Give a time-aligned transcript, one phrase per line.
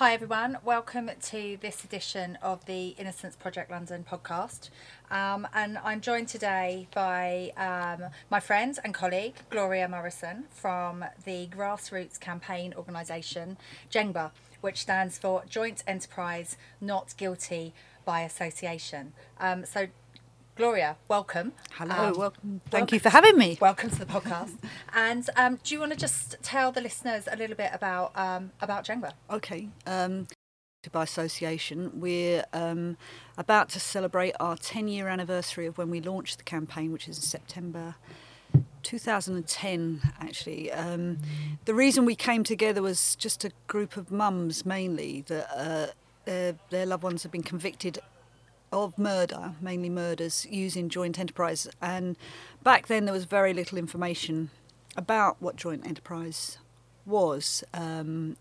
[0.00, 0.56] Hi, everyone.
[0.64, 4.70] Welcome to this edition of the Innocence Project London podcast.
[5.10, 11.48] Um, and I'm joined today by um, my friend and colleague, Gloria Morrison, from the
[11.48, 13.58] grassroots campaign organisation,
[13.90, 14.30] JENGBA,
[14.62, 17.74] which stands for Joint Enterprise Not Guilty
[18.06, 19.12] by Association.
[19.38, 19.88] Um, so,
[20.60, 21.52] Gloria, welcome.
[21.70, 22.60] Hello, Um, welcome.
[22.68, 23.56] Thank you for having me.
[23.62, 24.58] Welcome to the podcast.
[24.92, 28.52] and um, do you want to just tell the listeners a little bit about um,
[28.60, 29.12] about JENGbA?
[29.30, 29.70] Okay.
[29.86, 30.26] Um,
[30.92, 32.98] by association, we're um,
[33.38, 37.16] about to celebrate our 10 year anniversary of when we launched the campaign, which is
[37.16, 37.94] in September
[38.82, 40.70] 2010, actually.
[40.70, 41.20] Um,
[41.64, 45.86] the reason we came together was just a group of mums mainly that uh,
[46.26, 47.98] their, their loved ones have been convicted
[48.72, 51.68] of murder, mainly murders, using joint enterprise.
[51.80, 52.16] And
[52.62, 54.50] back then, there was very little information
[54.96, 56.58] about what joint enterprise
[57.06, 57.64] was.
[57.74, 58.36] Um,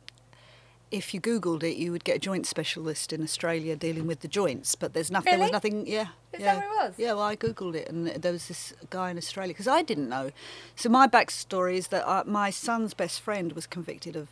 [0.92, 4.28] if you googled it, you would get a joint specialist in Australia dealing with the
[4.28, 5.34] joints, but there's nothing.
[5.34, 5.86] There was nothing.
[5.86, 6.56] Yeah, Is yeah.
[6.56, 6.94] that where it was?
[6.98, 10.10] Yeah, well, I googled it, and there was this guy in Australia because I didn't
[10.10, 10.32] know.
[10.76, 14.30] So my backstory is that uh, my son's best friend was convicted of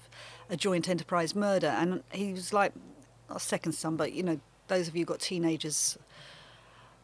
[0.49, 2.73] a joint enterprise murder, and he was like
[3.29, 5.97] our second son, but you know, those of you got teenagers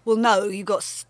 [0.06, 1.06] will know you've got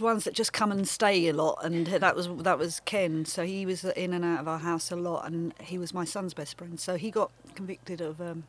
[0.00, 3.24] ones that just come and stay a lot, and that was that was Ken.
[3.24, 6.04] So he was in and out of our house a lot, and he was my
[6.04, 6.78] son's best friend.
[6.78, 8.20] So he got convicted of.
[8.20, 8.44] Um,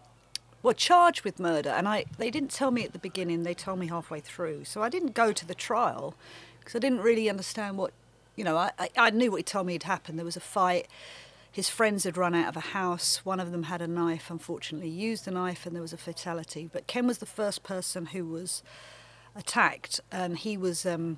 [0.63, 3.43] well, charged with murder, and I they didn't tell me at the beginning.
[3.43, 6.13] They told me halfway through, so I didn't go to the trial
[6.59, 7.93] because I didn't really understand what,
[8.35, 8.57] you know.
[8.57, 10.19] I, I, I knew what he told me had happened.
[10.19, 10.87] There was a fight.
[11.51, 13.25] His friends had run out of a house.
[13.25, 14.31] One of them had a knife.
[14.31, 16.69] Unfortunately, used the knife, and there was a fatality.
[16.71, 18.63] But Ken was the first person who was
[19.35, 21.17] attacked, and he was um,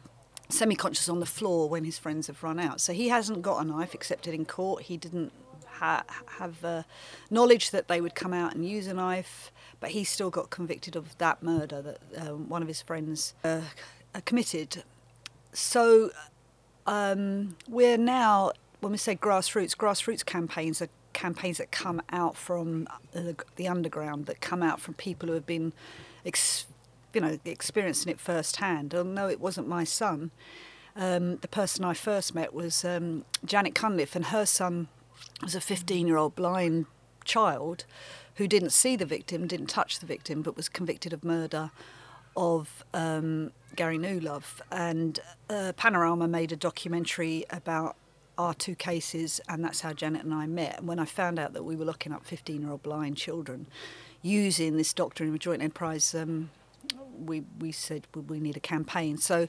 [0.50, 2.82] semi-conscious on the floor when his friends have run out.
[2.82, 4.84] So he hasn't got a knife except it in court.
[4.84, 5.32] He didn't
[5.68, 6.06] ha-
[6.40, 6.84] have uh,
[7.30, 10.96] knowledge that they would come out and use a knife, but he still got convicted
[10.96, 13.62] of that murder that um, one of his friends uh,
[14.26, 14.84] committed.
[15.52, 16.12] So
[16.88, 22.88] um, we're now, when we say grassroots, grassroots campaigns are campaigns that come out from
[23.14, 25.72] the, underground, that come out from people who have been,
[26.26, 26.66] ex,
[27.14, 28.94] you know, experiencing it firsthand.
[28.94, 30.32] Although it wasn't my son,
[30.96, 34.90] um, the person I first met was um, Janet Cunliffe, and her son
[35.42, 36.86] was a 15-year-old blind
[37.24, 37.86] child
[38.36, 41.72] who didn't see the victim, didn't touch the victim, but was convicted of murder
[42.36, 44.60] of um, Gary Newlove.
[44.72, 47.96] And uh, Panorama made a documentary about
[48.38, 50.80] our two cases, and that's how Janet and I met.
[50.80, 53.68] And when I found out that we were looking up 15 year old blind children
[54.22, 56.50] using this doctrine of joint enterprise, um,
[57.18, 59.18] we, we said we, we need a campaign.
[59.18, 59.48] So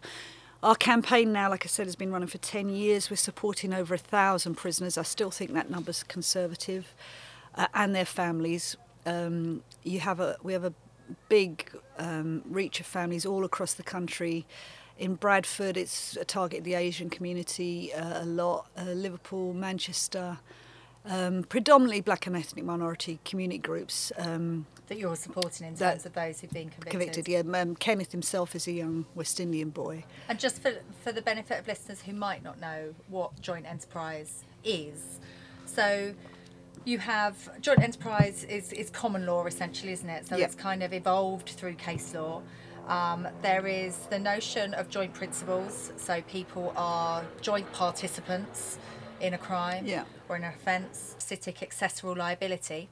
[0.62, 3.10] our campaign now, like I said, has been running for 10 years.
[3.10, 4.96] We're supporting over a thousand prisoners.
[4.96, 6.94] I still think that number's conservative,
[7.54, 8.76] uh, and their families.
[9.06, 10.72] Um, you have a we have a
[11.28, 14.46] big um, reach of families all across the country.
[14.98, 18.66] In Bradford, it's a target of the Asian community uh, a lot.
[18.78, 20.38] Uh, Liverpool, Manchester,
[21.04, 24.12] um, predominantly black and ethnic minority community groups.
[24.16, 26.90] Um, that you're supporting in terms of those who've been convicted.
[26.90, 27.60] convicted, yeah.
[27.60, 30.04] Um, Kenneth himself is a young West Indian boy.
[30.28, 30.72] And just for,
[31.02, 35.20] for the benefit of listeners who might not know what joint enterprise is,
[35.64, 36.14] so
[36.84, 40.26] you have joint enterprise is, is common law essentially, isn't it?
[40.26, 40.44] So Yeah.
[40.44, 42.42] it's kind of evolved through case law.
[42.88, 48.78] Um, there is the notion of joint principles, so people are joint participants
[49.20, 50.04] in a crime Yeah.
[50.28, 52.88] or in an offence, citic accessory liability,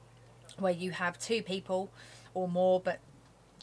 [0.58, 1.91] where you have two people
[2.34, 3.00] or more, but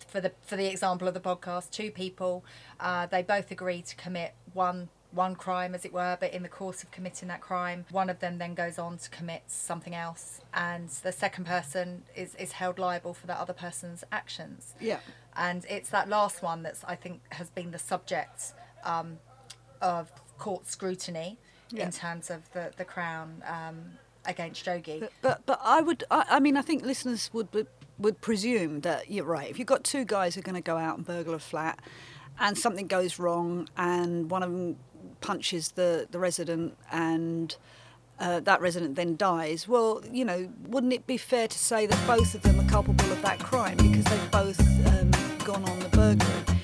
[0.08, 2.44] for the for the example of the podcast, two people,
[2.80, 6.50] uh, they both agree to commit one one crime, as it were, but in the
[6.50, 10.42] course of committing that crime, one of them then goes on to commit something else,
[10.54, 14.76] and the second person is is held liable for that other person's actions.
[14.80, 15.00] Yeah.
[15.36, 18.54] And it's that last one that's I think has been the subject
[18.84, 19.18] um,
[19.82, 21.38] of court scrutiny
[21.72, 21.86] Yeah.
[21.86, 23.78] in terms of the the Crown um,
[24.26, 25.00] against Jogee.
[25.00, 27.68] But but, but I would I, I mean I think listeners would,
[27.98, 29.50] would presume that you're right.
[29.50, 31.80] If you've got two guys who are going to go out and burgle a flat,
[32.40, 34.78] and something goes wrong, and one of them
[35.22, 37.56] punches the the resident and.
[38.22, 39.66] Uh, that resident then dies.
[39.66, 43.10] Well, you know, wouldn't it be fair to say that both of them are culpable
[43.14, 45.10] of that crime because they've both um,
[45.50, 46.60] gone on the burglary?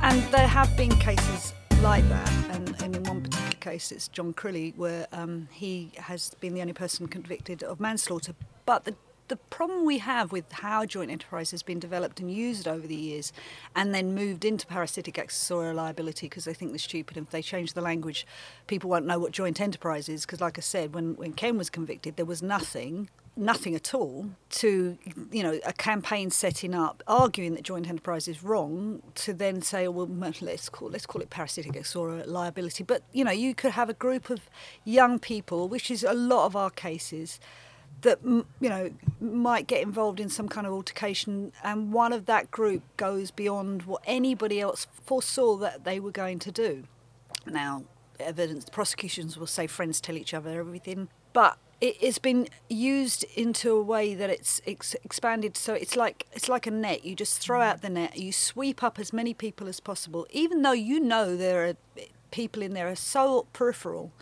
[0.00, 1.52] And there have been cases
[1.82, 6.34] like that, and, and in one particular case, it's John Crilly, where um, he has
[6.40, 8.32] been the only person convicted of manslaughter.
[8.64, 8.94] But the,
[9.28, 12.94] the problem we have with how joint enterprise has been developed and used over the
[12.94, 13.34] years,
[13.76, 17.18] and then moved into parasitic accessorial liability because they think they're stupid.
[17.18, 18.26] And if they change the language,
[18.66, 20.24] people won't know what joint enterprise is.
[20.24, 24.26] Because, like I said, when when Ken was convicted, there was nothing nothing at all
[24.50, 24.98] to
[25.30, 29.86] you know a campaign setting up arguing that joint enterprise is wrong to then say
[29.86, 32.84] oh, well let's call let's call it parasitic accessorial liability.
[32.84, 34.40] But you know you could have a group of
[34.84, 37.40] young people which is a lot of our cases
[38.02, 38.90] that you know
[39.20, 43.84] might get involved in some kind of altercation and one of that group goes beyond
[43.84, 46.84] what anybody else foresaw that they were going to do.
[47.46, 47.84] Now
[48.20, 53.24] evidence the prosecutions will say friends tell each other everything but it, has been used
[53.34, 55.56] into a way that it's, it's expanded.
[55.56, 57.04] So it's like it's like a net.
[57.04, 58.16] You just throw out the net.
[58.16, 61.74] You sweep up as many people as possible, even though you know there are
[62.30, 64.12] people in there are so peripheral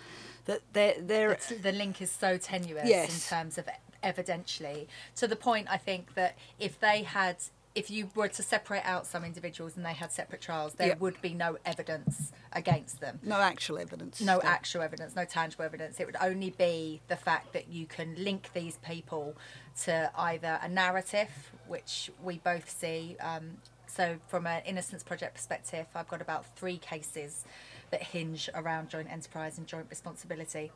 [0.47, 3.31] that they're they're it's, the link is so tenuous yes.
[3.31, 3.69] in terms of
[4.03, 7.37] evidentially to the point I think that if they had
[7.75, 11.21] if you were to separate out some individuals and they had separate trials, there would
[11.23, 13.21] be no evidence against them.
[13.23, 14.21] No actual evidence.
[14.21, 16.01] No actual evidence, no tangible evidence.
[16.01, 19.37] It would only be the fact that you can link these people
[19.85, 21.29] to either a narrative,
[21.69, 23.17] which we both see.
[23.21, 27.45] Um, so, from an Innocence Project perspective, I've got about three cases
[27.91, 30.73] that hinge around joint enterprise and joint responsibility.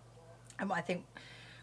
[0.58, 1.04] And I think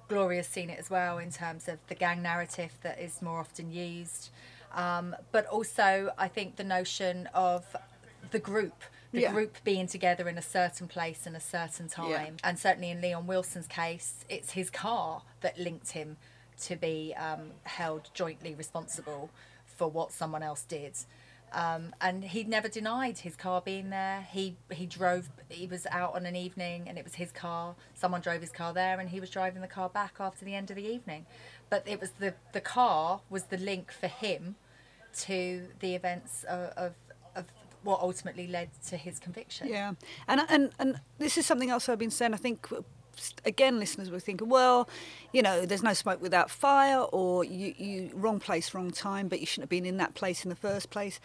[0.10, 3.72] Gloria's seen it as well in terms of the gang narrative that is more often
[3.72, 4.30] used.
[4.74, 7.76] Um, but also, I think the notion of
[8.32, 9.32] the group the yeah.
[9.32, 12.10] group being together in a certain place in a certain time.
[12.10, 12.30] Yeah.
[12.44, 16.18] And certainly in Leon Wilson's case, it's his car that linked him
[16.62, 19.30] to be um, held jointly responsible
[19.66, 20.94] for what someone else did.
[21.54, 24.26] Um, and he never denied his car being there.
[24.32, 25.30] He he drove.
[25.50, 27.76] He was out on an evening, and it was his car.
[27.94, 30.70] Someone drove his car there, and he was driving the car back after the end
[30.70, 31.26] of the evening.
[31.70, 34.56] But it was the the car was the link for him
[35.20, 36.94] to the events of, of,
[37.36, 37.46] of
[37.84, 39.68] what ultimately led to his conviction.
[39.68, 39.94] Yeah,
[40.28, 42.34] and and and this is something else I've been saying.
[42.34, 42.68] I think
[43.46, 44.90] again, listeners were thinking, well,
[45.32, 49.40] you know, there's no smoke without fire, or you, you wrong place, wrong time, but
[49.40, 51.20] you shouldn't have been in that place in the first place.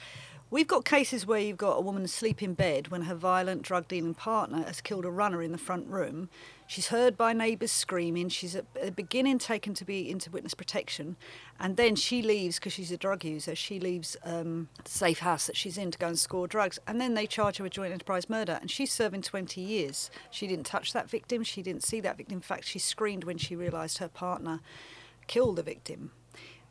[0.49, 3.89] We've got cases where you've got a woman asleep in bed when her violent drug
[3.89, 6.29] dealing partner has killed a runner in the front room.
[6.69, 8.29] She's heard by neighbours screaming.
[8.29, 11.17] She's at the beginning taken to be into witness protection,
[11.59, 13.57] and then she leaves because she's a drug user.
[13.57, 17.01] She leaves um, the safe house that she's in to go and score drugs, and
[17.01, 20.13] then they charge her with joint enterprise murder, and she's serving 20 years.
[20.31, 21.43] She didn't touch that victim.
[21.43, 22.37] She didn't see that victim.
[22.37, 24.61] In fact, she screamed when she realised her partner
[25.27, 26.13] killed the victim.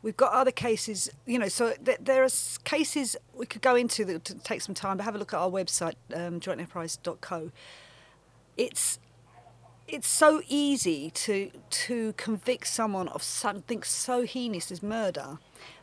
[0.05, 2.29] We've got other cases, you know, so th- there are
[2.63, 5.39] cases we could go into that to take some time, but have a look at
[5.39, 7.51] our website, um, jointenterprise.co.
[8.55, 8.99] It's
[9.87, 11.49] it's so easy to
[11.87, 15.39] to convict someone of something so heinous as murder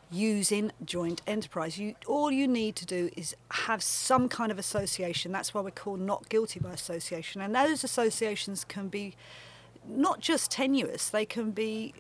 [0.09, 1.77] using joint enterprise.
[1.77, 5.33] You all you need to do is have some kind of association.
[5.33, 7.41] That's why we're called not guilty by association.
[7.41, 9.17] And those associations can be
[9.85, 11.93] not just tenuous, they can be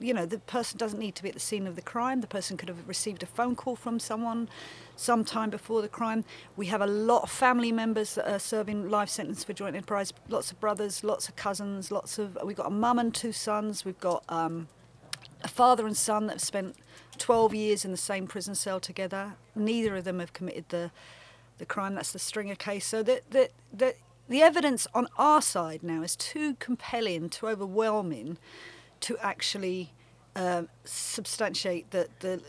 [0.00, 2.20] you know, the person doesn't need to be at the scene of the crime.
[2.20, 4.48] The person could have received a phone call from someone
[4.96, 6.24] sometime before the crime.
[6.56, 10.12] We have a lot of family members that are serving life sentence for joint enterprise.
[10.28, 12.36] Lots of brothers, lots of cousins, lots of.
[12.44, 13.84] We've got a mum and two sons.
[13.84, 14.68] We've got um,
[15.42, 16.76] a father and son that have spent
[17.18, 19.34] 12 years in the same prison cell together.
[19.54, 20.90] Neither of them have committed the
[21.58, 21.94] the crime.
[21.94, 22.84] That's the Stringer case.
[22.84, 23.96] So that that that
[24.28, 28.38] the evidence on our side now is too compelling, too overwhelming
[29.04, 29.92] to actually
[30.34, 32.40] um, substantiate the, the,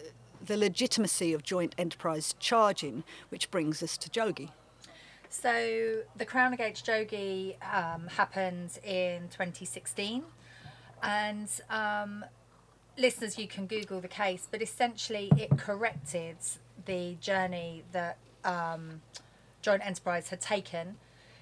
[0.46, 4.52] the legitimacy of joint enterprise charging, which brings us to Jogee.
[5.30, 10.24] So the Crown against Jogee um, happened in 2016,
[11.04, 12.24] and um,
[12.98, 16.38] listeners, you can Google the case, but essentially it corrected
[16.86, 19.02] the journey that um,
[19.62, 20.96] joint enterprise had taken.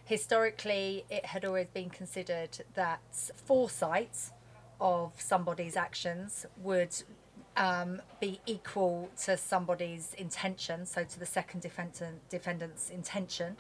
[0.06, 4.32] Historically, it had always been considered that foresight
[4.84, 6.94] of somebody's actions would
[7.56, 13.56] um, be equal to somebody's intention, so to the second defendant, defendant's intention.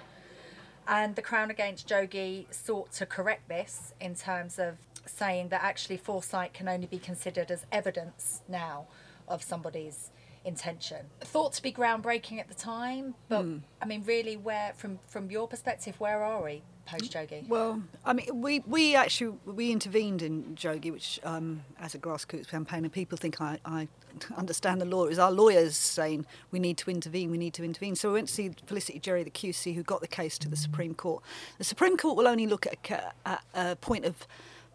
[0.85, 5.97] And the Crown against Jogee sought to correct this in terms of saying that actually
[5.97, 8.87] foresight can only be considered as evidence now
[9.27, 10.11] of somebody's
[10.43, 11.05] intention.
[11.21, 13.61] Thought to be groundbreaking at the time, but mm.
[13.81, 16.63] I mean, really, where from from your perspective, where are we?
[16.85, 17.47] Post Jogee?
[17.47, 22.47] Well, I mean, we, we actually we intervened in Jogee, which um, as a grassroots
[22.47, 23.87] campaign, and people think I, I
[24.35, 25.05] understand the law.
[25.05, 27.95] It was our lawyers saying we need to intervene, we need to intervene.
[27.95, 30.57] So we went to see Felicity Gerry, the QC, who got the case to the
[30.57, 31.23] Supreme Court.
[31.57, 32.77] The Supreme Court will only look at
[33.25, 34.27] a, at a point of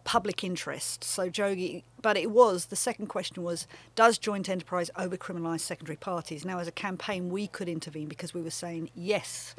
[0.03, 1.03] public interest.
[1.03, 5.97] So Jogee, but it was the second question was, does joint enterprise over criminalise secondary
[5.97, 6.45] parties?
[6.45, 9.55] Now, as a campaign, we could intervene because we were saying yes,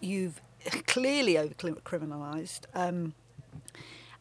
[0.00, 0.40] you've
[0.86, 2.60] clearly over criminalised.
[2.74, 3.14] Um,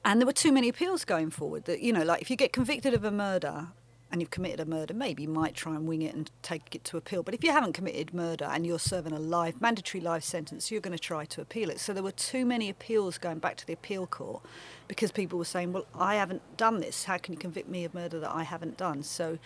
[0.05, 1.65] and there were too many appeals going forward.
[1.65, 3.67] That you know, like if you get convicted of a murder
[4.11, 6.83] and you've committed a murder, maybe you might try and wing it and take it
[6.85, 7.21] to appeal.
[7.21, 10.81] But if you haven't committed murder and you're serving a life mandatory life sentence, you're
[10.81, 11.79] going to try to appeal it.
[11.79, 14.41] So there were too many appeals going back to the appeal court
[14.87, 17.03] because people were saying, "Well, I haven't done this.
[17.03, 19.37] How can you convict me of murder that I haven't done?" So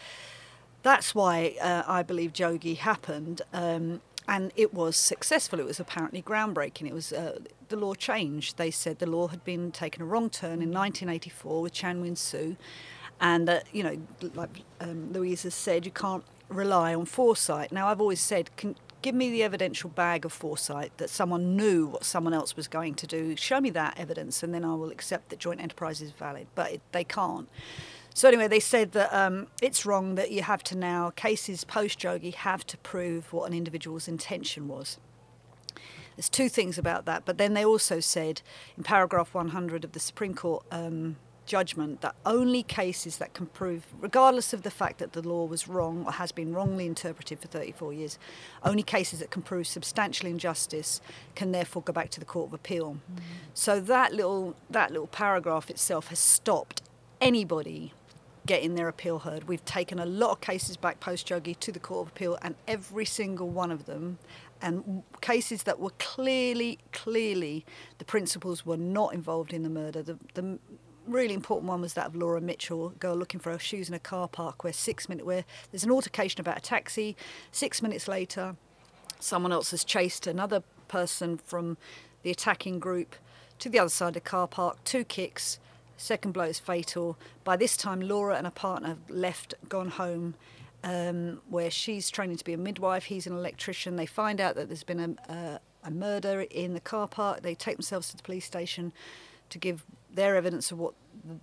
[0.83, 3.41] that's why uh, I believe Jogee happened.
[3.53, 5.59] Um, and it was successful.
[5.59, 6.87] It was apparently groundbreaking.
[6.87, 7.39] It was uh,
[7.69, 8.57] the law changed.
[8.57, 12.55] They said the law had been taken a wrong turn in 1984 with Chan Wing-Siu,
[13.19, 13.97] and you know,
[14.33, 17.71] like um, Louise has said, you can't rely on foresight.
[17.71, 21.87] Now, I've always said, can, give me the evidential bag of foresight that someone knew
[21.87, 23.35] what someone else was going to do.
[23.35, 26.47] Show me that evidence, and then I will accept that joint enterprise is valid.
[26.55, 27.47] But it, they can't.
[28.13, 31.99] So anyway, they said that um, it's wrong that you have to now cases post
[31.99, 34.97] Jogee have to prove what an individual's intention was.
[36.15, 38.41] There's two things about that, but then they also said
[38.77, 41.15] in paragraph 100 of the Supreme Court um,
[41.45, 45.67] judgment that only cases that can prove, regardless of the fact that the law was
[45.67, 48.19] wrong or has been wrongly interpreted for 34 years,
[48.63, 51.01] only cases that can prove substantial injustice
[51.35, 52.93] can therefore go back to the Court of Appeal.
[52.93, 53.19] Mm.
[53.53, 56.83] So that little that little paragraph itself has stopped
[57.19, 57.93] anybody
[58.45, 59.47] getting their appeal heard.
[59.47, 62.55] We've taken a lot of cases back post Jogee to the Court of Appeal, and
[62.67, 64.17] every single one of them,
[64.61, 67.65] and cases that were clearly, clearly,
[67.97, 70.01] the principals were not involved in the murder.
[70.03, 70.59] The, the
[71.07, 73.99] really important one was that of Laura Mitchell, girl looking for her shoes in a
[73.99, 77.15] car park, where six minutes, where there's an altercation about a taxi.
[77.51, 78.55] Six minutes later,
[79.19, 81.77] someone else has chased another person from
[82.23, 83.15] the attacking group
[83.59, 84.83] to the other side of the car park.
[84.83, 85.59] Two kicks
[85.97, 87.17] Second blow is fatal.
[87.43, 90.35] By this time, Laura and her partner have left, gone home,
[90.83, 93.05] um, where she's training to be a midwife.
[93.05, 93.95] He's an electrician.
[93.95, 97.41] They find out that there's been a, a, a murder in the car park.
[97.41, 98.91] They take themselves to the police station
[99.49, 100.93] to give their evidence of what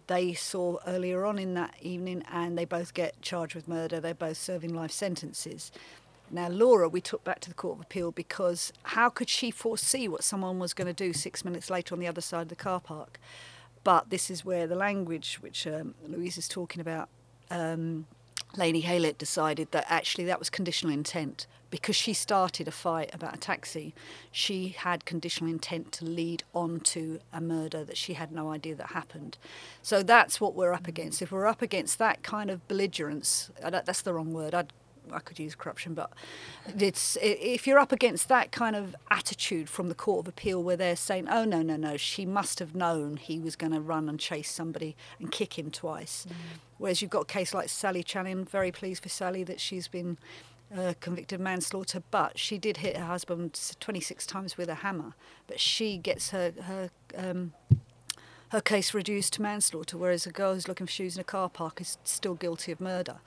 [0.08, 4.00] they saw earlier on in that evening, and they both get charged with murder.
[4.00, 5.72] They're both serving life sentences.
[6.30, 10.06] Now, Laura, we took back to the Court of Appeal because how could she foresee
[10.06, 12.56] what someone was going to do six minutes later on the other side of the
[12.56, 13.18] car park?
[13.82, 17.08] But this is where the language, which um, Louise is talking about,
[17.50, 18.06] um,
[18.56, 23.34] Lady Hallett decided that actually that was conditional intent because she started a fight about
[23.34, 23.94] a taxi.
[24.32, 28.74] She had conditional intent to lead on to a murder that she had no idea
[28.74, 29.38] that happened.
[29.82, 31.22] So that's what we're up against.
[31.22, 34.52] If we're up against that kind of belligerence, that's the wrong word.
[34.52, 34.72] I'd
[35.12, 36.12] I could use corruption, but
[36.78, 40.76] it's if you're up against that kind of attitude from the Court of Appeal where
[40.76, 44.08] they're saying, "Oh no, no, no, she must have known he was going to run
[44.08, 46.34] and chase somebody and kick him twice," mm.
[46.78, 48.44] whereas you've got a case like Sally Challen.
[48.44, 50.18] Very pleased for Sally that she's been
[50.76, 55.14] uh, convicted of manslaughter, but she did hit her husband 26 times with a hammer.
[55.46, 57.52] But she gets her her um,
[58.50, 61.48] her case reduced to manslaughter, whereas a girl who's looking for shoes in a car
[61.48, 63.18] park is still guilty of murder.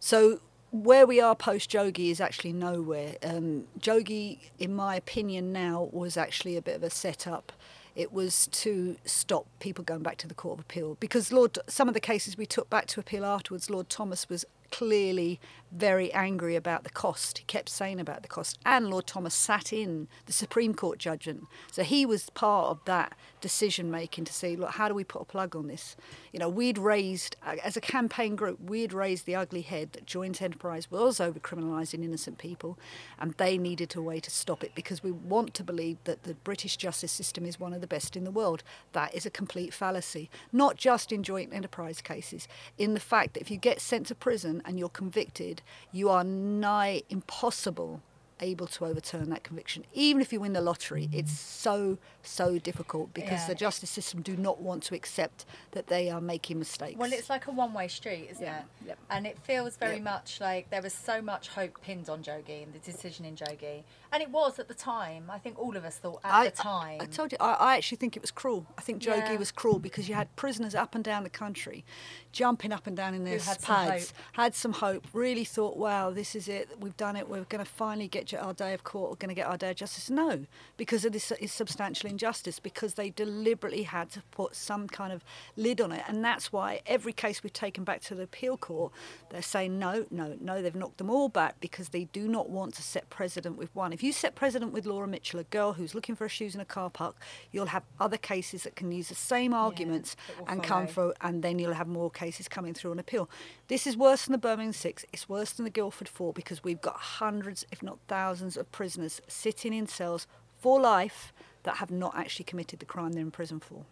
[0.00, 0.40] So
[0.72, 3.16] where we are post Jogee is actually nowhere.
[3.22, 7.52] Um, Jogee, in my opinion, now was actually a bit of a setup.
[7.94, 11.88] It was to stop people going back to the Court of Appeal because Lord, some
[11.88, 15.38] of the cases we took back to appeal afterwards, Lord Thomas was clearly
[15.70, 17.38] very angry about the cost.
[17.38, 18.58] He kept saying about the cost.
[18.64, 21.44] And Lord Thomas sat in the Supreme Court judgment.
[21.70, 25.22] So he was part of that decision making to see, look, how do we put
[25.22, 25.96] a plug on this?
[26.32, 30.06] You know, we'd raised, uh, as a campaign group, we'd raised the ugly head that
[30.06, 32.78] joint enterprise was over criminalising innocent people
[33.18, 36.34] and they needed a way to stop it because we want to believe that the
[36.34, 38.62] British justice system is one of the best in the world.
[38.92, 43.40] That is a complete fallacy, not just in joint enterprise cases, in the fact that
[43.40, 48.00] if you get sent to prison and you're convicted, you are nigh impossible
[48.42, 49.84] able to overturn that conviction.
[49.94, 51.36] Even if you win the lottery, it's mm.
[51.36, 53.48] so, so difficult because yeah.
[53.48, 56.98] the justice system do not want to accept that they are making mistakes.
[56.98, 58.58] Well, it's like a one way street, isn't yeah.
[58.58, 58.64] it?
[58.88, 58.98] Yep.
[59.10, 60.04] And it feels very yep.
[60.04, 63.84] much like there was so much hope pinned on Jogee and the decision in Jogee.
[64.12, 65.30] And it was at the time.
[65.30, 67.00] I think all of us thought at I, the time.
[67.00, 68.66] I, I told you, I, I, actually think it was cruel.
[68.76, 69.36] I think Jogee yeah.
[69.36, 71.84] was cruel because you had prisoners up and down the country
[72.32, 76.10] jumping up and down in their had pads, some had some hope, really thought, wow,
[76.10, 78.84] this is it, we've done it, we're going to finally get get our day of
[78.84, 80.10] court are going to get our day of justice?
[80.10, 80.46] No,
[80.76, 85.24] because of this is substantial injustice, because they deliberately had to put some kind of
[85.56, 86.02] lid on it.
[86.08, 88.92] And that's why every case we've taken back to the appeal court,
[89.30, 92.74] they're saying no, no, no, they've knocked them all back because they do not want
[92.74, 93.92] to set precedent with one.
[93.92, 96.60] If you set precedent with Laura Mitchell, a girl who's looking for her shoes in
[96.60, 97.16] a car park,
[97.50, 101.58] you'll have other cases that can use the same arguments and come through, and then
[101.58, 103.28] you'll have more cases coming through on appeal.
[103.68, 106.80] This is worse than the Birmingham Six, it's worse than the Guildford Four because we've
[106.80, 110.26] got hundreds, if not thousands, of prisoners sitting in cells
[110.58, 113.84] for life that have not actually committed the crime they're in prison for.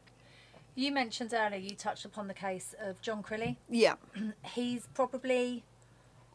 [0.75, 3.57] You mentioned earlier, you touched upon the case of John Crilly.
[3.71, 3.95] Yeah.
[4.55, 5.65] He's probably,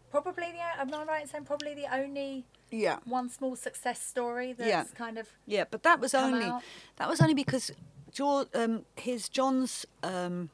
[0.10, 2.98] probably the, am I right in saying probably the only Yeah.
[3.06, 4.84] one small success story that's Yeah.
[4.98, 6.63] kind of Yeah, but that was only out?
[6.96, 7.70] that was only because
[8.12, 10.50] George, um, his John's um,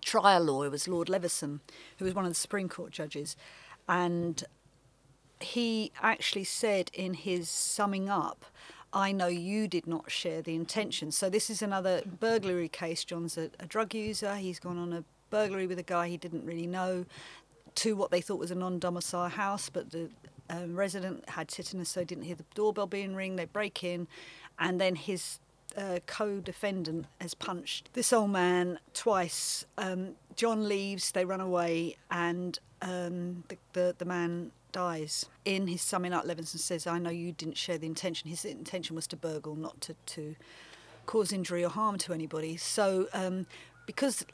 [0.00, 1.60] trial lawyer was Lord Leveson,
[1.98, 3.36] who was one of the Supreme Court judges,
[3.86, 4.44] and
[5.40, 8.44] he actually said in his summing up.
[8.92, 11.12] I know you did not share the intention.
[11.12, 13.04] So, this is another burglary case.
[13.04, 14.34] John's a, a drug user.
[14.34, 17.06] He's gone on a burglary with a guy he didn't really know
[17.76, 20.10] to what they thought was a non-domicile house, but the
[20.50, 23.36] um, resident had tinnitus, so didn't hear the doorbell being ring.
[23.36, 24.08] They break in,
[24.58, 25.38] and then his
[25.76, 29.64] uh, co-defendant has punched this old man twice.
[29.78, 35.26] Um, John leaves, they run away, and um, the, the the man dies.
[35.44, 38.30] In his summing up, Leveson says, "I know you didn't share the intention.
[38.30, 40.36] His intention was to burgle, not to to
[41.06, 43.46] cause injury or harm to anybody." So, um,
[43.86, 44.24] because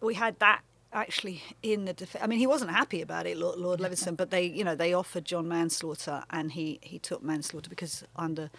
[0.00, 3.58] we had that actually in the def- I mean he wasn't happy about it Lord,
[3.58, 7.70] Lord Leveson but they you know they offered John manslaughter and he he took manslaughter
[7.70, 8.50] because under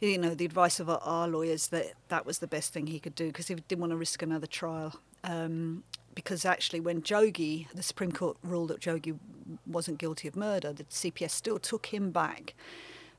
[0.00, 3.00] you know the advice of our, our lawyers that that was the best thing he
[3.00, 4.94] could do because he didn't want to risk another trial
[5.24, 5.84] um,
[6.14, 9.18] because actually when Jogee the Supreme Court ruled that Jogee
[9.66, 12.54] wasn't guilty of murder the CPS still took him back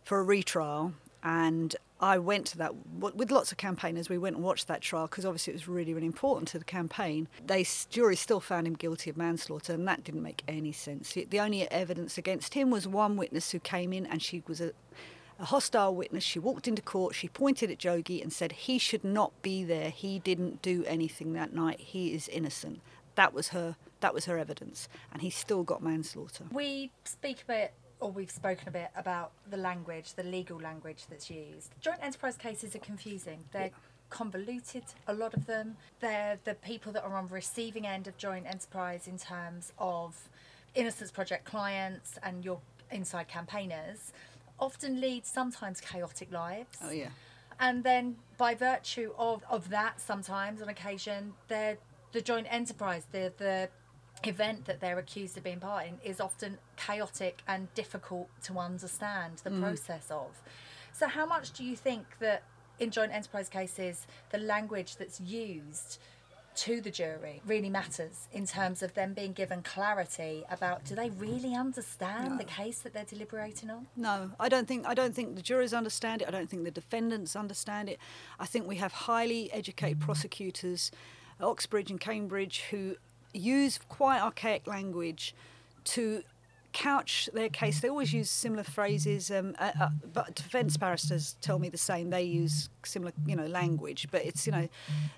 [0.04, 4.10] for a retrial and I went to that with lots of campaigners.
[4.10, 6.66] We went and watched that trial because obviously it was really, really important to the
[6.66, 7.30] campaign.
[7.46, 11.14] They jury still found him guilty of manslaughter, and that didn't make any sense.
[11.14, 14.74] The only evidence against him was one witness who came in, and she was a,
[15.40, 16.24] a hostile witness.
[16.24, 19.90] She walked into court, she pointed at Jogee and said he should not be there.
[19.90, 21.80] He didn't do anything that night.
[21.80, 22.82] He is innocent.
[23.16, 23.76] That was her.
[24.02, 26.46] That was her evidence, and he still got manslaughter.
[26.52, 31.06] We speak a bit, or we've spoken a bit about the language, the legal language
[31.10, 31.72] that's used.
[31.80, 33.46] Joint enterprise cases are confusing.
[33.52, 33.72] They're
[34.10, 35.78] convoluted, a lot of them.
[36.02, 40.30] They're the people that are on the receiving end of joint enterprise in terms of
[40.76, 42.60] Innocence Project clients and your
[42.92, 44.14] inside campaigners
[44.60, 46.78] often lead sometimes chaotic lives.
[46.82, 47.10] Oh yeah.
[47.60, 51.78] And then by virtue of, of that, sometimes on occasion, they're
[52.12, 53.70] the joint enterprise, the the
[54.24, 59.42] event that they're accused of being part in is often chaotic and difficult to understand
[59.44, 59.62] the mm.
[59.62, 60.42] process of.
[60.94, 62.44] So how much do you think that
[62.80, 66.00] in joint enterprise cases the language that's used
[66.56, 71.10] to the jury really matters in terms of them being given clarity about do they
[71.12, 73.88] really understand the case that they're deliberating on?
[73.96, 76.28] No, I don't think I don't think the jurors understand it.
[76.28, 78.00] I don't think the defendants understand it.
[78.40, 80.92] I think we have highly educated prosecutors
[81.42, 82.96] Oxbridge and Cambridge who
[83.34, 85.36] use quite archaic language
[85.84, 86.24] to
[86.76, 87.80] couch their case.
[87.80, 92.10] They always use similar phrases, um, uh, uh, but defence barristers tell me the same.
[92.10, 94.68] They use similar, you know, language, but it's you know,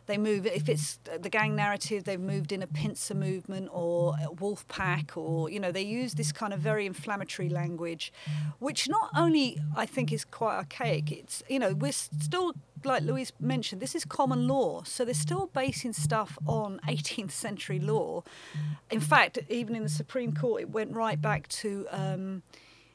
[0.05, 0.45] they move.
[0.45, 5.49] If it's the gang narrative, they've moved in a pincer movement or wolf pack, or
[5.49, 8.11] you know, they use this kind of very inflammatory language,
[8.59, 11.11] which not only I think is quite archaic.
[11.11, 12.53] It's you know, we're still
[12.83, 17.79] like Louise mentioned, this is common law, so they're still basing stuff on 18th century
[17.79, 18.23] law.
[18.89, 22.43] In fact, even in the Supreme Court, it went right back to um,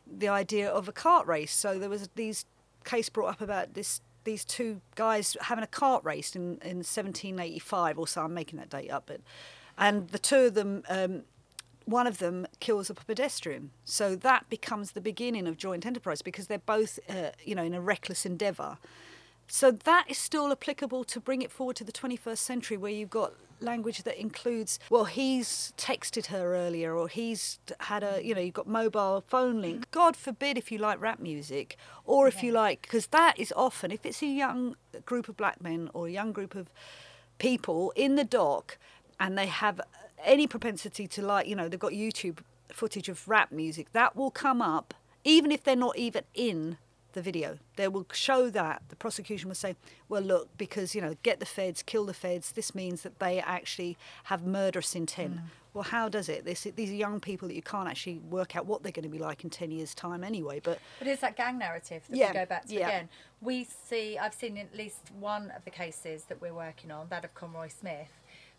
[0.06, 1.52] the idea of a cart race.
[1.52, 2.46] So there was these
[2.84, 7.98] case brought up about this these two guys having a cart race in, in 1785
[7.98, 8.22] or so.
[8.22, 9.20] I'm making that date up, but
[9.78, 10.82] and the two of them.
[10.88, 11.22] Um,
[11.84, 13.70] one of them kills a pedestrian.
[13.84, 17.74] So that becomes the beginning of joint enterprise because they're both, uh, you know, in
[17.74, 18.78] a reckless endeavour.
[19.48, 23.10] So that is still applicable to bring it forward to the 21st century where you've
[23.10, 28.24] got language that includes, well, he's texted her earlier or he's had a, mm.
[28.24, 29.86] you know, you've got mobile phone link.
[29.86, 29.90] Mm.
[29.90, 33.90] God forbid if you like rap music or if you like, because that is often,
[33.90, 36.70] if it's a young group of black men or a young group of
[37.38, 38.78] people in the dock
[39.18, 39.80] and they have
[40.24, 42.38] any propensity to like, you know, they've got YouTube
[42.72, 44.94] footage of rap music, that will come up
[45.24, 46.78] even if they're not even in
[47.12, 47.58] the video.
[47.76, 48.82] They will show that.
[48.88, 49.76] The prosecution will say,
[50.08, 53.40] well, look, because, you know, get the feds, kill the feds, this means that they
[53.40, 55.36] actually have murderous intent.
[55.36, 55.42] Mm.
[55.74, 56.44] well, how does it?
[56.44, 59.08] This, these are young people that you can't actually work out what they're going to
[59.08, 60.60] be like in 10 years' time anyway.
[60.62, 62.88] But, but it's that gang narrative that Yeah, we go back to yeah.
[62.88, 63.08] again.
[63.40, 67.24] We see, I've seen at least one of the cases that we're working on, that
[67.24, 68.10] of Conroy Smith,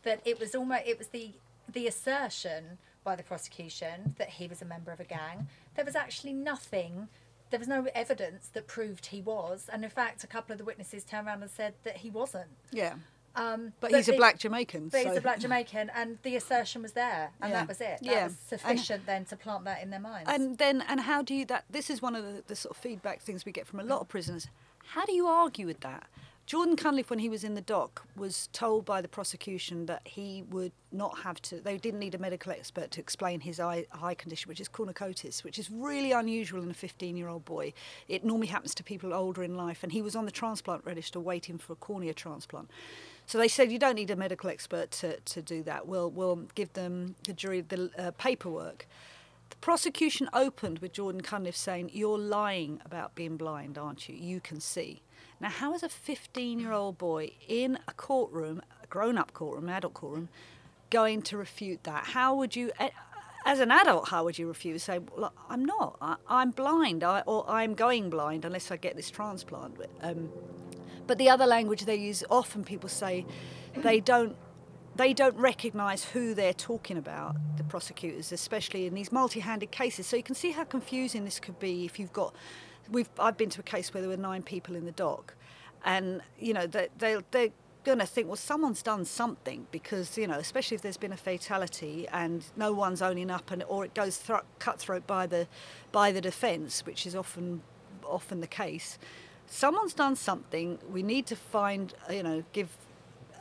[0.04, 1.32] that it was almost, it was the,
[1.72, 5.48] the assertion by the prosecution that he was a member of a gang.
[5.76, 7.10] There was actually nothing,
[7.54, 9.70] there was no evidence that proved he was.
[9.72, 12.50] And in fact, a couple of the witnesses turned around and said that he wasn't.
[12.72, 12.96] yeah.
[13.36, 14.90] Um, But, he's a black Jamaican.
[14.90, 17.60] But he's a black Jamaican, and the assertion was there, and Yeah.
[17.60, 18.00] that was it.
[18.02, 18.24] That Yeah.
[18.26, 20.30] was sufficient then to plant that in their minds.
[20.30, 21.66] And then, and how do you that?
[21.70, 24.02] This is one of the, the sort of feedback things we get from a lot
[24.02, 24.48] of prisoners.
[24.86, 26.08] How do you argue with that?
[26.46, 30.44] Jordan Cunliffe, when he was in the dock, was told by the prosecution that he
[30.50, 31.62] would not have to.
[31.62, 35.44] They didn't need a medical expert to explain his eye, eye condition, which is cornicosis,
[35.46, 37.72] which is really unusual in a 15-year-old boy.
[38.10, 41.20] It normally happens to people older in life, and he was on the transplant register
[41.20, 42.70] waiting for a cornea transplant.
[43.26, 45.88] So they said you don't need a medical expert to, to do that.
[45.88, 48.86] We'll we'll give them the jury the uh, paperwork.
[49.50, 54.16] The prosecution opened with Jordan Cunliffe saying, You're lying about being blind, aren't you?
[54.16, 55.02] You can see.
[55.44, 59.68] Now, how is a 15 year old boy in a courtroom, a grown up courtroom,
[59.68, 60.30] an adult courtroom,
[60.90, 62.06] going to refute that?
[62.06, 62.72] How would you,
[63.46, 64.84] as an adult, how would you refuse?
[64.84, 65.98] Say, well, I'm not.
[66.02, 69.76] I, I'm blind, I, or I'm going blind unless I get this transplant.
[70.02, 70.30] Um,
[71.08, 73.26] but the other language they use, often people say
[73.76, 74.38] they don't
[74.96, 80.06] they don't recognise who they're talking about, the prosecutors, especially in these multi-handed cases.
[80.06, 82.34] So you can see how confusing this could be if you've got.
[82.92, 85.36] We've I've been to a case where there were nine people in the dock,
[85.86, 87.50] and you know they they they're
[87.84, 91.18] going to think well someone's done something because you know especially if there's been a
[91.18, 95.48] fatality and no one's owning up and or it goes thro- cutthroat by the
[95.92, 97.62] by the defence, which is often
[98.06, 98.98] often the case.
[99.48, 100.80] Someone's done something.
[100.90, 102.70] We need to find you know give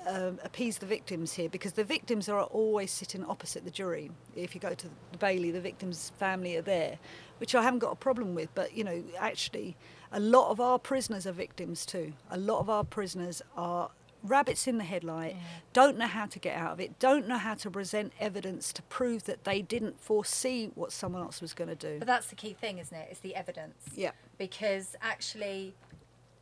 [0.07, 4.11] um, appease the victims here because the victims are always sitting opposite the jury.
[4.35, 6.99] If you go to the Bailey, the victims' family are there,
[7.43, 8.51] which I haven't got a problem with.
[8.55, 9.77] But you know, actually,
[10.13, 12.13] a lot of our prisoners are victims too.
[12.31, 13.91] A lot of our prisoners are
[14.23, 15.35] rabbits in the headlight,
[15.73, 18.83] don't know how to get out of it, don't know how to present evidence to
[18.83, 21.99] prove that they didn't foresee what someone else was going to do.
[21.99, 23.09] But that's the key thing, isn't it?
[23.11, 23.75] It's the evidence.
[23.97, 24.13] Yeah.
[24.39, 25.75] Because actually,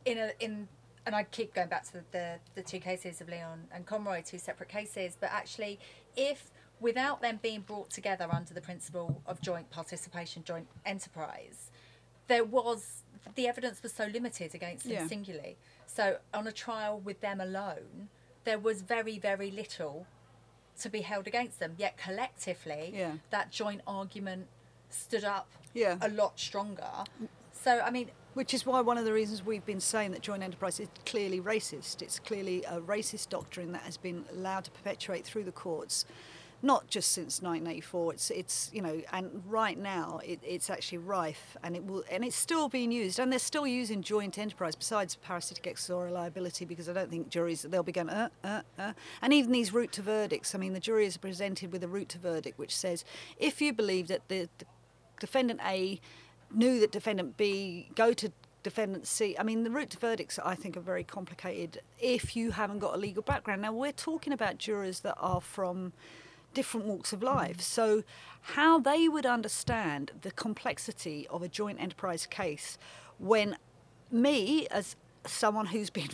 [0.05, 0.67] in a in
[1.07, 4.21] and I keep going back to the, the the two cases of Leon and Conroy,
[4.23, 5.17] two separate cases.
[5.19, 5.79] But actually,
[6.15, 11.71] if without them being brought together under the principle of joint participation, joint enterprise,
[12.27, 13.03] there was
[13.35, 15.07] the evidence was so limited against them Yeah.
[15.07, 15.57] singularly.
[15.85, 18.09] So on a trial with them alone,
[18.43, 20.07] there was very very little
[20.79, 21.75] to be held against them.
[21.77, 23.17] Yet collectively, Yeah.
[23.29, 24.47] that joint argument
[24.89, 25.97] stood up Yeah.
[26.01, 27.03] a lot stronger.
[27.53, 30.41] So I mean, Which is why one of the reasons we've been saying that joint
[30.41, 32.01] enterprise is clearly racist.
[32.01, 36.05] It's clearly a racist doctrine that has been allowed to perpetuate through the courts,
[36.63, 38.13] not just since 1984.
[38.13, 42.23] It's it's you know, and right now it, it's actually rife, and it will, and
[42.23, 46.87] it's still being used, and they're still using joint enterprise besides parasitic accessory liability because
[46.87, 50.01] I don't think juries they'll be going uh uh uh, and even these route to
[50.01, 50.53] verdicts.
[50.53, 53.03] I mean, the jury is presented with a route to verdict which says
[53.37, 54.65] if you believe that the, the
[55.19, 55.99] defendant A
[56.53, 58.31] knew that defendant B go to
[58.63, 59.35] defendant C.
[59.39, 62.93] I mean, the route to verdicts I think are very complicated if you haven't got
[62.93, 63.61] a legal background.
[63.61, 65.93] Now we're talking about jurors that are from
[66.53, 67.61] different walks of life.
[67.61, 68.03] So
[68.41, 72.77] how they would understand the complexity of a joint enterprise case
[73.17, 73.57] when
[74.11, 76.09] me as someone who's been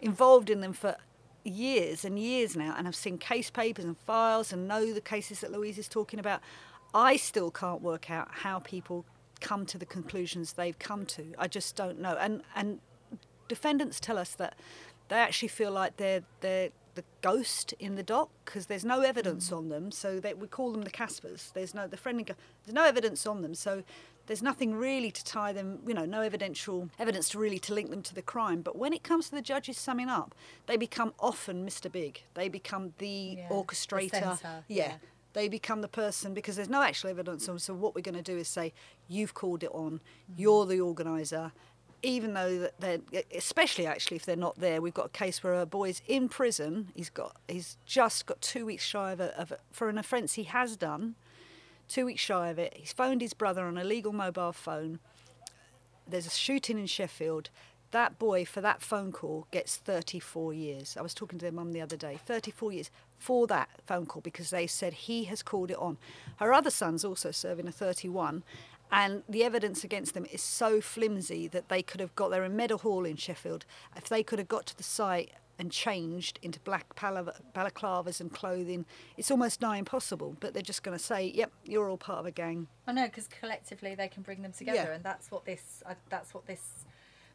[0.00, 0.96] involved in them for
[1.44, 5.40] years and years now and have seen case papers and files and know the cases
[5.40, 6.40] that Louise is talking about,
[6.94, 9.04] I still can't work out how people
[9.40, 11.34] come to the conclusions they've come to.
[11.38, 12.16] I just don't know.
[12.18, 12.80] And and
[13.48, 14.56] defendants tell us that
[15.08, 19.50] they actually feel like they're they're the ghost in the dock because there's no evidence
[19.50, 19.56] mm.
[19.56, 19.90] on them.
[19.90, 21.52] So they, we call them the Caspers.
[21.52, 22.24] There's no the friendly.
[22.24, 23.54] There's no evidence on them.
[23.54, 23.82] So
[24.26, 25.80] there's nothing really to tie them.
[25.86, 28.62] You know, no evidential evidence to really to link them to the crime.
[28.62, 30.34] But when it comes to the judges summing up,
[30.66, 31.90] they become often Mr.
[31.90, 32.22] Big.
[32.34, 34.10] They become the Yeah, the orchestrator.
[34.10, 34.86] centre, yeah.
[34.86, 34.92] yeah.
[35.32, 37.58] They become the person because there's no actual evidence on.
[37.58, 38.72] So what we're going to do is say,
[39.08, 39.94] "You've called it on.
[39.94, 40.00] Mm.
[40.36, 41.52] You're the organizer."
[42.04, 45.54] Even though that they're, especially actually if they're not there, we've got a case where
[45.54, 46.92] a boy's in prison.
[46.94, 50.34] He's got, he's just got two weeks shy of, a, of a, for an offence
[50.34, 51.14] he has done.
[51.88, 52.74] Two weeks shy of it.
[52.76, 55.00] He's phoned his brother on a legal mobile phone.
[56.06, 57.50] There's a shooting in Sheffield.
[57.90, 60.96] That boy, for that phone call, gets 34 years.
[60.98, 62.18] I was talking to their mum the other day.
[62.26, 65.96] 34 years for that phone call because they said he has called it on.
[66.38, 68.42] Her other son's also serving a 31,
[68.92, 72.56] and the evidence against them is so flimsy that they could have got there in
[72.56, 73.64] Meadow Hall in Sheffield.
[73.96, 78.32] If they could have got to the site and changed into black pala- balaclavas and
[78.32, 78.84] clothing,
[79.16, 80.36] it's almost nigh impossible.
[80.40, 83.06] But they're just going to say, "Yep, you're all part of a gang." I know
[83.06, 84.94] because collectively they can bring them together, Yeah.
[84.94, 86.84] and that's what this uh, that's what this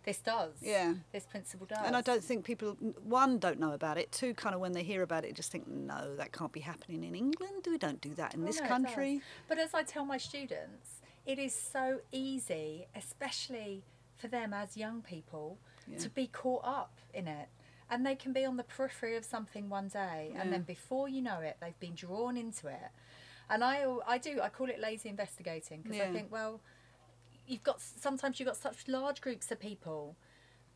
[0.05, 0.53] this does.
[0.62, 0.93] Yeah.
[1.12, 1.79] this principle does.
[1.85, 2.71] And I don't think people,
[3.03, 4.09] one, don't know about it.
[4.13, 7.03] Two, kind of when they hear about it, just think, no, that can't be happening
[7.03, 7.65] in England.
[7.67, 9.21] We don't do that in Oh, this no, country.
[9.49, 13.84] But as I tell my students, it is so easy, especially
[14.17, 15.97] for them as young people, Yeah.
[15.99, 17.49] to be caught up in it.
[17.89, 21.21] And they can be on the periphery of something one day, and then before you
[21.21, 22.91] know it, they've been drawn into it.
[23.49, 26.62] And I, I do, I call it lazy investigating because I think, well,
[27.47, 30.15] you've got sometimes you've got such large groups of people,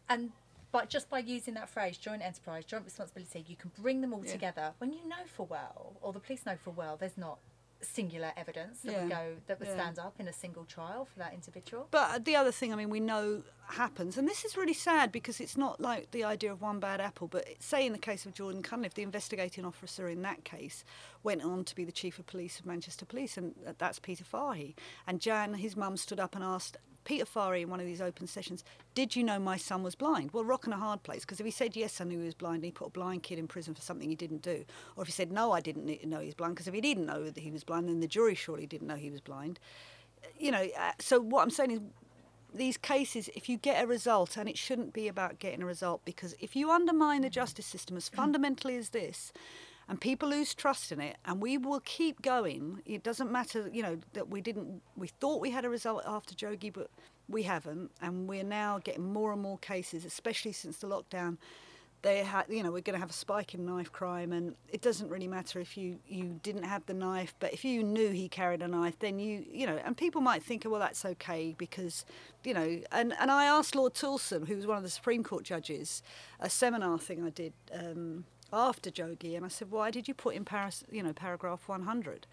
[0.09, 0.31] and
[0.71, 4.25] but just by using that phrase, joint enterprise, joint responsibility, you can bring them all
[4.25, 4.31] Yeah.
[4.31, 4.73] together.
[4.79, 7.37] When you know for well, or the police know for well, there's not
[7.83, 9.75] singular evidence that would go that would Yeah.
[9.75, 11.87] stand up in a single trial for that individual.
[11.91, 15.39] But the other thing, I mean, we know happens, and this is really sad because
[15.39, 17.27] it's not like the idea of one bad apple.
[17.27, 20.83] But say in the case of Jordan Cunliffe, the investigating officer in that case
[21.23, 24.75] went on to be the chief of police of Manchester Police, and that's Peter Fahy.
[25.07, 28.27] And Jan, his mum, stood up and asked Peter Fahy in one of these open
[28.27, 28.63] sessions,
[28.95, 31.45] "Did you know my son was blind?" Well, rock and a hard place because if
[31.45, 33.47] he said yes, I knew he was blind, and he put a blind kid in
[33.47, 36.27] prison for something he didn't do, or if he said no, I didn't know he
[36.27, 38.65] was blind, because if he didn't know that he was blind, then the jury surely
[38.65, 39.59] didn't know he was blind
[40.39, 41.79] you know, uh, so what I'm saying is
[42.53, 46.01] these cases, if you get a result, and it shouldn't be about getting a result,
[46.05, 49.33] because if you undermine the justice system as fundamentally as this,
[49.87, 52.81] and people lose trust in it, and we will keep going.
[52.85, 56.33] It doesn't matter, you know, that we didn't, we thought we had a result after
[56.35, 56.89] Jogee, but
[57.27, 61.37] we haven't, and we're now getting more and more cases, especially since the lockdown
[62.03, 64.81] they had you know we're going to have a spike in knife crime and it
[64.81, 68.27] doesn't really matter if you you didn't have the knife but if you knew he
[68.27, 71.55] carried a knife then you you know and people might think oh, well that's okay
[71.57, 72.05] because
[72.43, 75.43] you know and and I asked Lord Toulson who was one of the Supreme Court
[75.43, 76.03] judges
[76.39, 80.35] a seminar thing I did um, after Jogee and I said why did you put
[80.35, 82.27] in Paris you know paragraph 100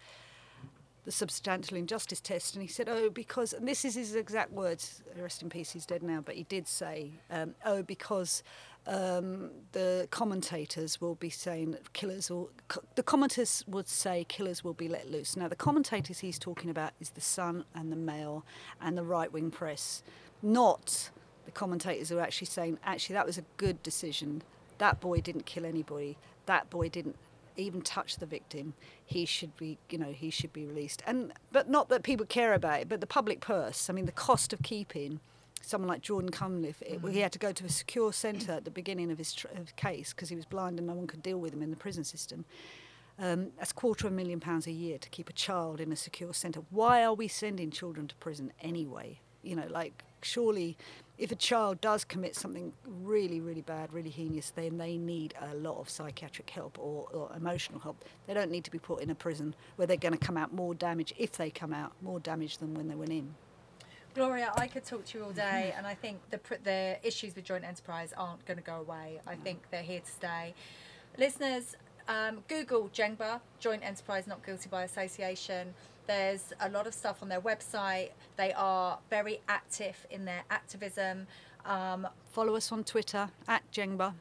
[1.03, 5.01] the substantial injustice test, and he said, "Oh, because and this is his exact words.
[5.17, 6.21] Rest in peace, he's dead now.
[6.21, 8.43] But he did say, um, oh, because
[8.85, 12.51] um, the commentators will be saying that killers will.
[12.67, 15.35] Co- the commentators would say killers will be let loose.
[15.35, 18.45] Now, the commentators he's talking about is the Sun and the Mail
[18.79, 20.03] and the right wing press,
[20.43, 21.09] not
[21.45, 24.43] the commentators who are actually saying, actually, that was a good decision.
[24.81, 26.17] That boy didn't kill anybody.
[26.47, 27.15] That boy didn't."
[27.57, 28.73] even touch the victim,
[29.05, 31.03] he should be, you know, he should be released.
[31.05, 33.89] And but not that people care about it, but the public purse.
[33.89, 35.19] I mean, the cost of keeping
[35.61, 38.71] someone like Jordan Cunliffe, it, he had to go to a secure centre at the
[38.71, 41.37] beginning of his tr- of case because he was blind and no one could deal
[41.37, 42.45] with him in the prison system.
[43.19, 45.95] Um, that's quarter of a million pounds a year to keep a child in a
[45.95, 46.61] secure centre.
[46.71, 49.19] Why are we sending children to prison anyway?
[49.43, 50.77] You know, like surely
[51.21, 55.55] if a child does commit something really, really bad, really heinous, then they need a
[55.55, 58.03] lot of psychiatric help or, or emotional help.
[58.25, 60.51] They don't need to be put in a prison where they're going to come out
[60.51, 63.35] more damaged, if they come out, more damaged than when they went in.
[64.15, 67.45] Gloria, I could talk to you all day, and I think the the issues with
[67.45, 69.21] joint enterprise aren't going to go away.
[69.27, 70.55] I think they're here to stay.
[71.19, 71.75] Listeners,
[72.07, 75.73] um, Google Jengba, Joint Enterprise Not Guilty by Association.
[76.11, 78.09] There's a lot of stuff on their website.
[78.35, 81.25] They are very active in their activism.
[81.65, 84.13] Um, Follow us on Twitter at Jengba.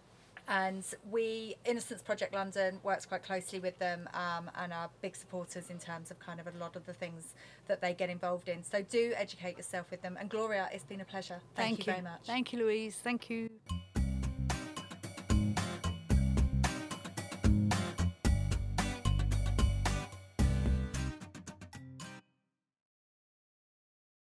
[0.46, 5.70] and we innocence project london works quite closely with them um, and are big supporters
[5.70, 7.35] in terms of kind of a lot of the things
[7.68, 11.00] that they get involved in so do educate yourself with them and gloria it's been
[11.00, 12.96] a pleasure thank, you very much Thank you, Louise.
[12.96, 13.48] Thank you.